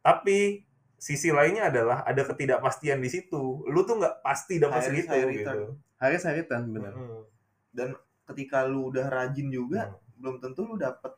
[0.00, 0.64] tapi
[0.96, 5.40] sisi lainnya adalah ada ketidakpastian di situ lu tuh nggak pasti dapat segitu high gitu
[5.44, 5.70] return.
[5.96, 6.92] Harus haritan benar.
[6.92, 7.22] Mm.
[7.70, 7.88] dan
[8.24, 9.98] ketika lu udah rajin juga Hmm.
[10.16, 11.10] belum tentu lu dapet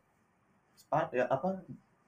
[0.75, 1.63] sepa- ya apa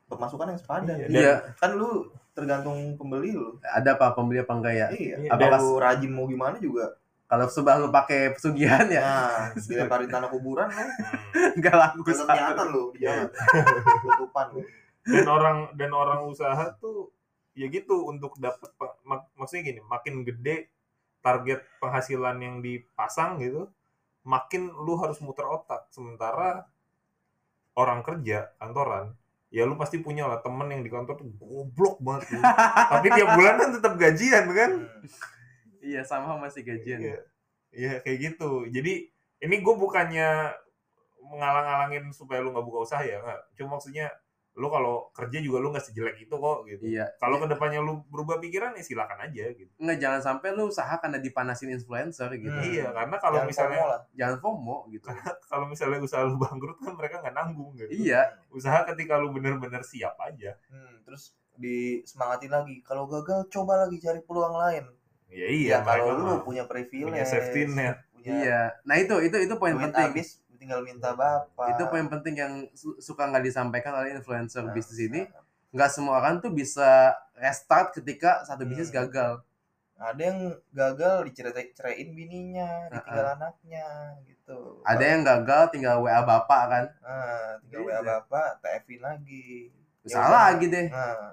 [0.06, 0.96] pemasukan yang sepadan.
[0.96, 1.34] Iya, Iya.
[1.56, 3.58] Kan lu tergantung pembeli lu.
[3.60, 4.86] Ada apa pembeli apa enggak ya?
[4.88, 5.14] Iya.
[5.18, 6.94] Iya, Apa dan- lu rajin mau gimana juga.
[7.26, 11.56] Kalau sebab lu pakai pesugihan ya Nah, dilemparin tanah kuburan Hmm.
[11.56, 12.30] enggak laku tetap sama.
[12.32, 13.28] kelihatan lu di jalan.
[14.04, 14.62] Tutupan lu.
[15.04, 17.14] dan orang dan orang usaha tuh
[17.52, 20.66] ya gitu untuk dapat mak- maksudnya gini makin gede
[21.20, 23.70] target penghasilan yang dipasang gitu
[24.22, 26.66] makin lu harus muter otak sementara
[27.76, 29.12] orang kerja kantoran
[29.52, 32.42] ya lu pasti punya lah temen yang di kantor tuh goblok banget
[32.92, 35.34] tapi tiap bulan kan tetap gajian kan Hmm.
[35.86, 36.98] Iya, sama masih gajian.
[36.98, 37.18] Iya,
[37.70, 38.66] Iya, kayak gitu.
[38.66, 39.06] Jadi
[39.38, 40.50] ini gue bukannya
[41.22, 43.40] mengalang-alangin supaya lu nggak buka usaha ya, nggak.
[43.54, 44.10] Cuma maksudnya
[44.56, 46.82] lu kalau kerja juga lu nggak sejelek itu kok gitu.
[46.88, 47.12] Iya.
[47.20, 49.68] Kalau ke depannya lu berubah pikiran ya silakan aja gitu.
[49.76, 52.56] Enggak jangan sampai lu usaha karena dipanasin influencer gitu.
[52.56, 52.64] Hmm.
[52.64, 54.00] Iya, karena kalau Jangan misalnya FOMO lah.
[54.16, 55.06] Jangan FOMO gitu.
[55.52, 57.92] kalau misalnya usaha lu bangkrut kan mereka nggak nanggung gitu.
[57.92, 60.56] iya, Usaha ketika lu bener-bener siap aja.
[60.72, 62.76] Hmm, terus disemangatin lagi.
[62.80, 64.84] Kalau gagal coba lagi cari peluang lain.
[65.28, 67.98] Ya iya, Ya, kalau lu punya privilege, punya safety net.
[68.14, 68.60] punya iya.
[68.88, 70.16] Nah, itu itu itu poin duit penting.
[70.16, 71.76] habis tinggal minta bapak.
[71.76, 75.24] Itu poin penting yang su- suka nggak disampaikan oleh influencer Nah, bisnis ini.
[75.70, 79.04] Nggak semua orang tuh bisa restart ketika satu bisnis Hmm.
[79.04, 79.32] gagal.
[79.96, 80.38] Ada yang
[80.70, 83.86] gagal dicerai-ceraiin bininya, ditinggal anaknya
[84.22, 84.84] gitu.
[84.84, 86.84] Ada yang gagal tinggal WA bapak kan.
[87.00, 87.96] Ah, tinggal Iya.
[87.96, 89.72] WA bapak, TF-in lagi.
[90.04, 90.86] Ya Salah lagi deh.
[90.86, 91.32] Nah,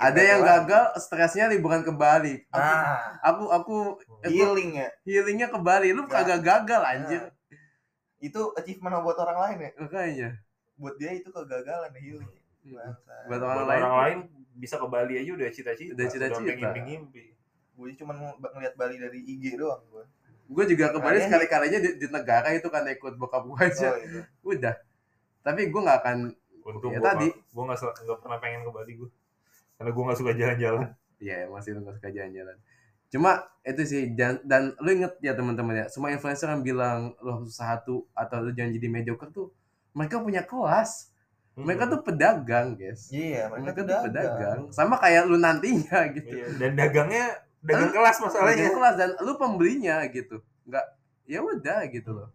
[0.00, 0.50] Ada yang lagi.
[0.64, 2.40] gagal stresnya liburan ke Bali.
[2.48, 4.88] Aku Nah, aku aku, aku healing ya.
[5.04, 5.92] healingnya ke Bali.
[5.92, 7.20] Lu kagak gagal anjir.
[7.20, 7.34] Nah,
[8.20, 9.70] itu achievement buat orang lain ya.
[9.76, 10.28] Makanya.
[10.76, 12.32] Buat dia itu kegagalan healing.
[12.60, 13.14] Bangsa.
[13.24, 13.80] Buat Buat orang, orang, lain.
[13.82, 14.18] tuh- lain
[14.54, 15.92] bisa ke Bali aja udah cita-cita.
[15.96, 16.40] Udah cita-cita.
[16.44, 17.24] ngimpi-ngimpi.
[17.72, 20.04] Gue cuma ngeliat Bali dari IG doang gue.
[20.46, 23.88] Gue juga ke Bali Kalian- sekali-kalinya di, di negara itu kan ikut bokap gue aja.
[23.88, 24.18] Oh, itu.
[24.44, 24.74] Udah.
[25.40, 26.18] Tapi gue nggak akan
[26.60, 27.28] Untung Ya, gua tadi.
[27.32, 29.10] nggak- gua nggak pernah pengen ke Bali gue.
[29.80, 30.80] Karena gue nggak suka jalan-jalan.
[31.16, 32.56] Iya masih lu nggak suka jalan-jalan.
[33.10, 37.28] Cuma itu sih dan, dan lu inget ya teman-teman ya semua influencer yang bilang lu
[37.34, 39.50] harus usaha tuh atau lu jangan jadi mediocre tuh
[39.92, 41.10] mereka punya kelas.
[41.52, 41.92] Mereka Hmm.
[41.92, 43.10] tuh pedagang guys.
[43.10, 44.04] Iya, mereka, Mereka tuh dagang.
[44.06, 44.60] pedagang.
[44.70, 46.30] Sama kayak lu nantinya gitu.
[46.30, 47.24] Iya, dan dagangnya
[47.60, 48.70] dagang kelas masalahnya.
[48.70, 50.40] kelas dan lu pembelinya gitu.
[50.64, 50.86] Nggak
[51.26, 52.30] ya udah gitu loh.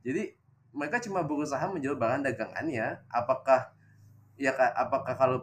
[0.00, 0.32] Jadi
[0.72, 3.04] mereka cuma berusaha menjual barang dagangannya.
[3.06, 3.73] Apakah
[4.34, 5.38] ya ka- apakah kalau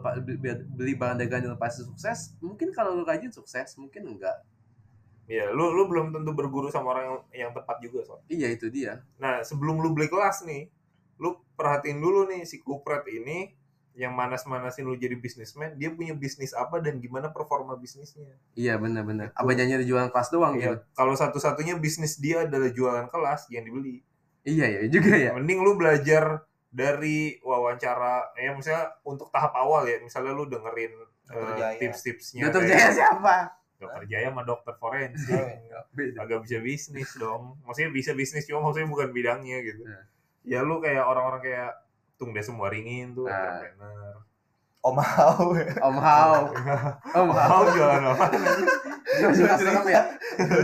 [0.76, 2.36] beli barang dagangan pasti sukses?
[2.44, 4.44] Mungkin kalau lu rajin sukses, mungkin enggak.
[5.30, 8.20] Iya, lu lu belum tentu berguru sama orang yang, yang tepat juga soal.
[8.28, 9.00] Iya itu dia.
[9.16, 10.68] Nah, sebelum lu beli kelas nih,
[11.22, 13.54] lu perhatiin dulu nih si kupret ini
[13.92, 18.34] yang manas-manasin lu jadi bisnismen, dia punya bisnis apa dan gimana performa bisnisnya.
[18.56, 19.32] Iya benar-benar.
[19.32, 19.40] Itu.
[19.40, 20.80] Apa janjinya jualan kelas doang gitu?
[20.80, 24.00] Iya, kalau satu-satunya bisnis dia adalah jualan kelas yang dibeli.
[24.42, 25.30] Iya ya juga ya.
[25.38, 31.36] Mending lu belajar dari wawancara, ya misalnya untuk tahap awal ya, misalnya lu dengerin Dokter
[31.46, 31.78] eh, Jaya.
[31.78, 32.42] tips-tipsnya.
[32.48, 33.36] Dokter Jaya siapa?
[33.76, 35.36] Dokter Jaya sama dokter forensik.
[36.14, 40.02] Agak bisa bisnis dong maksudnya bisa bisnis cuma maksudnya bukan bidangnya gitu Nah.
[40.42, 41.70] ya lu kayak orang-orang kayak
[42.14, 43.60] tung deh semua ringin tuh Nah.
[43.60, 44.14] entrepreneur
[44.82, 45.54] Om Hao.
[45.78, 46.34] Om Hao.
[47.20, 47.60] Om Hao.
[47.70, 48.24] jualan apa
[49.12, 50.02] Jual cerita serem ya.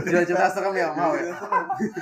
[0.03, 1.33] Jual cerita serem ya Om Hao ya.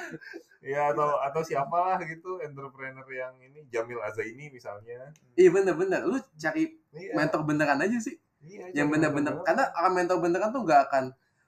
[0.67, 6.03] ya atau atau siapalah gitu entrepreneur yang ini Jamil Azaini misalnya Iya bener-bener.
[6.03, 8.19] Lu cari iya, mentor beneran aja sih.
[8.43, 9.33] iya, Yang bener-bener.
[9.47, 11.05] Karena orang mentor beneran tuh gak akan.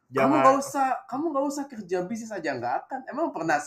[0.09, 0.89] Kamu jangan gak usah.
[1.11, 3.01] Kamu gak usah kerja bisnis aja nggak akan.
[3.11, 3.59] Emang pernah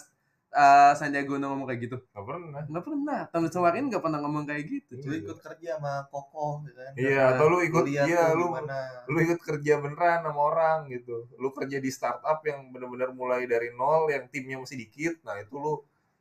[0.51, 1.97] uh, Sandiaga Uno ngomong kayak gitu?
[2.01, 3.19] nggak pernah Nggak pernah.
[3.27, 4.93] Temen Sewarin nggak pernah ngomong kayak gitu.
[5.01, 6.91] Lu ikut kerja sama Kokoh gitu kan.
[6.95, 8.79] iya atau lu ikut iya lu gimana.
[9.05, 13.71] lu ikut kerja beneran sama orang gitu lu kerja di startup yang bener-bener mulai dari
[13.71, 15.73] nol yang timnya masih dikit nah itu lu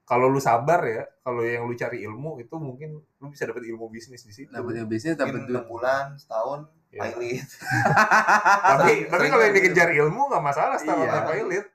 [0.03, 3.87] kalau lu sabar ya kalau yang lu cari ilmu itu mungkin lu bisa dapat ilmu
[3.87, 5.47] bisnis di situ Dapat bisnis, dapat.
[5.47, 7.07] 6 bulan, setahun, Ya.
[7.07, 7.47] pilot.
[8.75, 11.31] tapi tapi kalau yang dikejar ilmu nggak masalah startup Iya.
[11.31, 11.67] pilot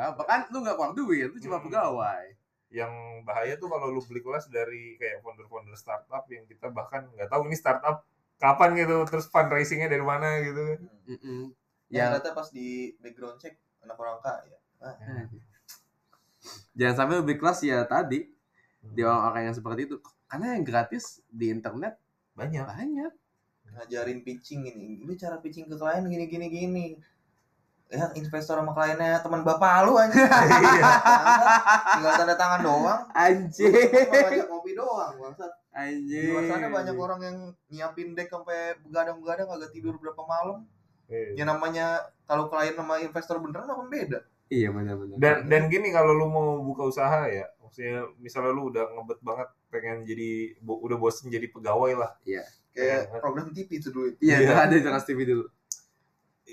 [0.00, 0.22] Nggak apa-apa.
[0.24, 1.66] Gak apa kan lu gak keluar duit, lu cuma Hmm.
[1.68, 2.26] pegawai.
[2.70, 2.94] yang
[3.26, 7.50] bahaya tuh kalau lu beli kelas dari kayak founder-founder startup yang kita bahkan nggak tahu
[7.50, 8.06] ini startup
[8.38, 11.10] kapan gitu terus fundraisingnya dari mana gitu kan Hmm.
[11.10, 11.40] Mm-mm.
[11.90, 14.58] Yang Ya, ternyata pas di background check anak orang kaya.
[14.78, 14.94] Ah,
[16.78, 18.30] jangan sampai lebih kelas ya tadi
[18.80, 18.94] Hmm.
[18.94, 19.96] di orang-orang yang seperti itu.
[20.24, 21.98] Karena yang gratis di internet
[22.32, 23.12] banyak banyak.
[23.70, 24.98] ngajarin pitching ini.
[25.02, 26.86] Lu cara pitching ke klien gini gini gini.
[27.90, 30.14] Ya investor sama kliennya teman bapak lu aja.
[30.14, 30.90] Iya.
[31.98, 33.00] Tinggal tanda tangan doang.
[33.10, 33.66] Anjir.
[33.66, 35.50] Cuma ngajak ngopi doang, bangsat.
[35.50, 36.30] Di Anjir.
[36.30, 40.70] luar sana banyak orang yang nyiapin deck sampai begadang-begadang kagak tidur berapa malam.
[41.10, 41.42] Iya.
[41.42, 41.86] Ya namanya
[42.30, 44.18] kalau klien sama investor beneran apa beda?
[44.50, 45.14] Iya benar-benar.
[45.22, 49.48] dan dan gini kalau lu mau buka usaha ya Maksudnya misalnya lu udah ngebet banget
[49.70, 52.10] pengen jadi bo- udah bosen jadi pegawai lah.
[52.74, 54.10] Kayak program TV itu dulu.
[54.18, 54.54] Iya, Iya.
[54.66, 55.46] ada di TV dulu.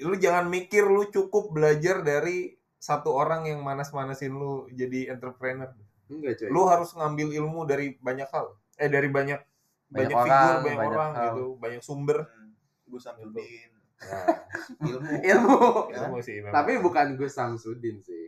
[0.03, 5.73] Lu jangan mikir lu cukup belajar dari satu orang yang manas-manasin lu jadi entrepreneur.
[6.07, 6.47] Enggak, coy.
[6.53, 8.53] Lu harus ngambil ilmu dari banyak hal.
[8.77, 9.41] Eh dari banyak
[9.88, 11.23] Banyak banyak, orang, figur, banyak, banyak orang hal.
[11.23, 12.17] gitu, banyak sumber.
[12.27, 12.51] Hmm.
[12.88, 13.69] Gus Samsudin.
[13.97, 14.27] Nah,
[14.91, 15.12] Ilmu.
[15.23, 15.57] ilmu.
[15.89, 15.97] Ya.
[16.05, 16.53] ilmu sih memang.
[16.55, 18.27] Tapi bukan Gus Samsudin sih.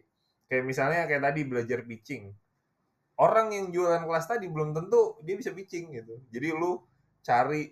[0.49, 2.33] kayak misalnya kayak tadi belajar pitching.
[3.21, 6.17] Orang yang jualan kelas tadi belum tentu dia bisa pitching gitu.
[6.33, 6.81] Jadi lu
[7.21, 7.69] cari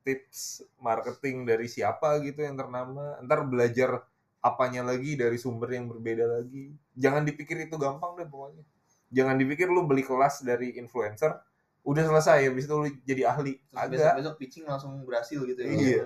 [0.00, 3.18] tips marketing dari siapa gitu yang ternama.
[3.20, 4.02] Ntar belajar
[4.40, 6.72] apanya lagi dari sumber yang berbeda lagi.
[6.96, 8.64] Jangan dipikir itu gampang deh pokoknya.
[9.12, 11.34] Jangan dipikir lu beli kelas dari influencer,
[11.82, 13.58] udah selesai habis itu lu jadi ahli.
[13.68, 15.70] Terus besok-besok pitching langsung berhasil gitu ya.
[15.74, 16.04] Iya.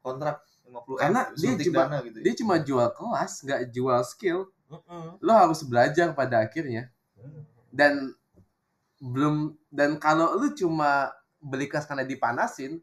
[0.00, 2.16] Kontrak 50 Karena M, dia cuma- dana gitu.
[2.20, 2.24] ya.
[2.24, 4.38] Dia cuma jual kelas, nggak jual skill.
[5.20, 6.88] Lo harus belajar pada akhirnya.
[7.74, 8.14] Dan
[9.02, 11.10] belum dan kalau lu cuma
[11.42, 12.80] beli kelas karena dipanasin,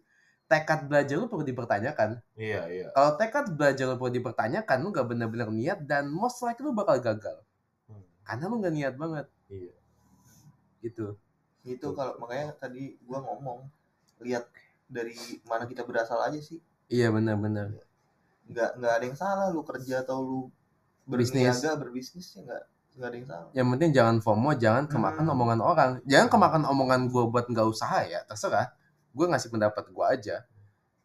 [0.52, 2.20] tekad belajar lu perlu dipertanyakan.
[2.36, 2.88] Iya, iya.
[2.92, 7.00] Kalau tekad belajar lu perlu dipertanyakan, lu gak bener-bener niat dan most likely lu bakal
[7.00, 7.40] gagal.
[7.88, 8.04] Hmm.
[8.28, 9.26] Karena lu gak niat banget.
[9.48, 9.72] Iya.
[10.84, 11.16] Gitu.
[11.64, 13.64] Gitu kalau makanya tadi gua ngomong
[14.20, 14.50] lihat
[14.92, 15.16] dari
[15.48, 16.60] mana kita berasal aja sih.
[16.92, 17.80] Iya bener-bener.
[18.52, 20.40] Nggak nggak ada yang salah lu kerja atau lu
[21.08, 21.48] Bisnis.
[21.56, 22.64] berniaga berbisnis ya nggak
[23.00, 23.50] nggak ada yang salah.
[23.56, 25.34] Yang penting jangan FOMO, jangan kemakan Hmm.
[25.38, 25.92] omongan orang.
[26.04, 28.68] Jangan kemakan omongan gue buat nggak usaha ya, terserah.
[29.12, 30.36] Gue ngasih pendapat gue aja.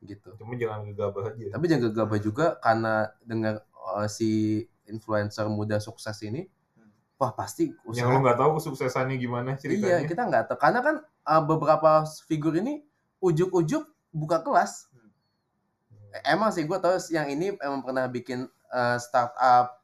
[0.01, 0.29] Gitu.
[0.39, 1.45] Cuma jangan gegabah aja.
[1.51, 6.47] Tapi jangan gegabah juga karena dengar uh, si influencer muda sukses ini,
[6.79, 6.93] Hmm.
[7.19, 8.23] wah pasti Yang lu usaha.
[8.23, 10.07] nggak tahu kesuksesannya gimana Iya, ceritanya.
[10.07, 10.59] kita nggak tahu.
[10.61, 11.91] Karena kan uh, beberapa
[12.29, 12.87] figur ini
[13.19, 13.83] ujuk-ujuk
[14.15, 14.87] buka kelas.
[14.95, 15.11] Hmm.
[16.23, 19.83] Emang sih gue tahu yang ini emang pernah bikin uh, startup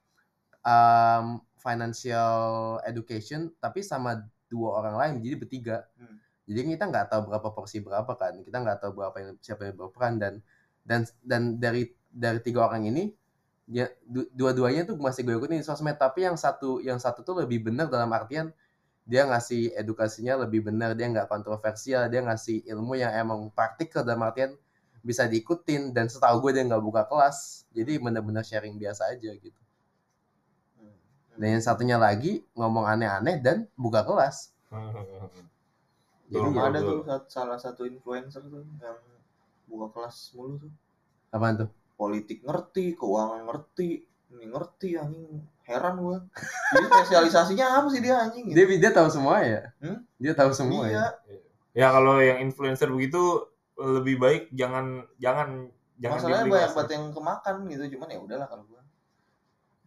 [0.62, 2.38] um, financial
[2.85, 5.76] education, tapi sama dua orang lain, jadi bertiga.
[5.98, 6.21] Hmm.
[6.48, 9.76] Jadi kita nggak tahu berapa porsi berapa kan, kita nggak tahu berapa yang siapa yang
[9.78, 10.35] berperan dan
[10.83, 13.14] dan dan dari dari tiga orang ini
[14.07, 15.96] du- dua-duanya tuh masih gue ikutin di sosmed.
[15.98, 18.50] Tapi yang satu yang satu tuh lebih benar dalam artian
[19.07, 24.22] dia ngasih edukasinya lebih benar dia nggak kontroversial dia ngasih ilmu yang emang praktikal dalam
[24.22, 24.55] artian
[25.02, 27.66] bisa diikutin dan setahu gue dia nggak buka kelas.
[27.74, 29.61] Jadi benar-benar sharing biasa aja gitu.
[30.78, 30.94] Hmm.
[31.40, 34.52] dan yang satunya lagi ngomong aneh-aneh dan buka kelas
[36.32, 38.98] jadi Betul, ya, ada tuh sat- salah satu influencer tuh yang
[39.66, 40.72] buka kelas mulu tuh.
[41.28, 45.44] apaan tuh Politik ngerti, keuangan ngerti, ini ngerti anjing.
[45.62, 46.18] Heran gua.
[46.72, 48.80] Jadi spesialisasinya apa sih dia anjing dia gitu?
[48.80, 50.02] dia tahu semua ya Hmm?
[50.16, 51.06] dia tahu semua Iya.
[51.22, 51.38] ya
[51.72, 56.74] Ya kalau yang influencer begitu lebih baik jangan jangan jangan Masalahnya dibeli banyak kelas.
[56.74, 58.80] banget yang kemakan gitu, cuman ya udahlah kalau gua.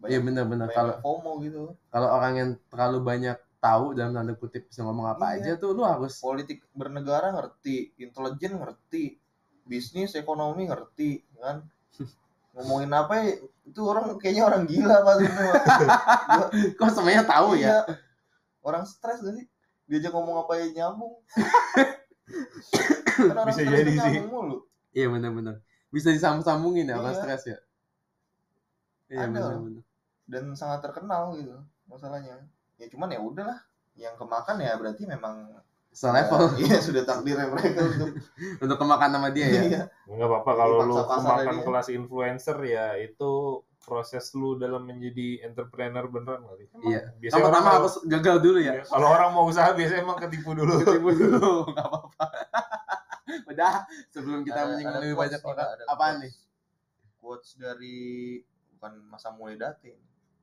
[0.06, 1.62] iya benar-benar banyak kalau FOMO gitu.
[1.90, 5.58] kalau orang yang terlalu banyak tahu dalam tanda kutip bisa ngomong apa Iya.
[5.58, 9.18] aja tuh lu harus Politik bernegara ngerti, intelijen ngerti,
[9.64, 11.66] bisnis ekonomi ngerti, kan?
[12.54, 15.56] Ngomongin apa ya, itu orang kayaknya orang gila semua.
[16.30, 17.98] Gua- kok semuanya tahu ya Iya.
[18.62, 19.46] Orang stres gak sih?
[19.86, 21.14] Diajak ngomong apa ya nyambung.
[23.16, 24.22] kan orang Bisa jadi sih.
[24.24, 24.66] mulu.
[24.92, 27.22] iya benar-benar bisa disambung-sambungin ya orang Iya.
[27.22, 27.58] stres ya
[29.08, 29.84] iya benar-benar
[30.26, 31.54] Dan sangat terkenal gitu
[31.86, 32.42] masalahnya.
[32.76, 33.60] Ya cuman ya udahlah.
[33.96, 35.36] Yang kemakan ya berarti memang
[35.90, 38.20] selevel Ya, iya sudah takdirnya mereka untuk
[38.68, 39.82] untuk kemakan sama dia ya Iya.
[40.06, 41.64] Nggak apa-apa kalau lu Dipaksa-paksa makan lagi ya.
[41.64, 43.32] kelas influencer ya itu
[43.80, 46.68] proses lu dalam menjadi entrepreneur beneran kali.
[46.84, 47.16] Iya.
[47.16, 50.74] Biasanya pertama harus gagal dulu ya ya, kalau orang mau usaha biasanya emang ketipu dulu.
[50.82, 52.26] Ketipu dulu nggak apa-apa
[53.52, 53.74] udah
[54.10, 56.20] sebelum kita Ada- menyinggung ada lebih banyak nih, orang ada apaan quotes.
[56.20, 56.34] nih
[57.16, 57.98] Quotes dari
[58.70, 59.96] bukan masa mulai dating.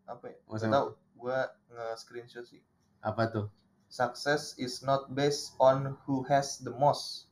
[0.03, 0.39] Apa ya?
[0.47, 0.89] Masa- tahu.
[1.23, 2.59] Gua nge-screenshot sih.
[3.01, 3.47] apa tuh
[3.87, 7.29] Success is not based on who has the most,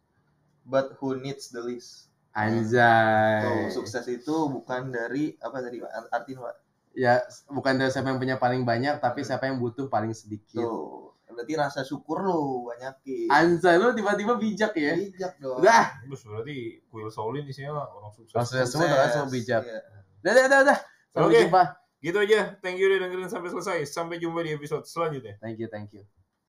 [0.63, 2.13] but who needs the least.
[2.31, 5.91] anjay Tuh, sukses itu bukan dari apa tadi Pak?
[6.09, 6.57] Artinya Pak.
[6.93, 11.15] ya bukan dari siapa yang punya paling banyak tapi siapa yang butuh paling sedikit Tuh,
[11.25, 13.27] berarti rasa syukur lu banyakin.
[13.27, 15.59] anjay lu tiba-tiba bijak ya Bijak dong.
[15.59, 18.35] udah Terus berarti kuil Shaolin isinya orang sukses.
[18.35, 19.81] Maksudnya semua udah langsung bijak Iya.
[20.21, 20.79] udah udah udah, udah.
[21.11, 21.41] sampai Oke.
[21.41, 21.63] jumpa
[22.01, 22.57] Gitu aja.
[22.65, 23.85] Thank you udah dengerin sampai selesai.
[23.85, 25.37] Sampai jumpa di episode selanjutnya.
[25.39, 26.20] thank you thank you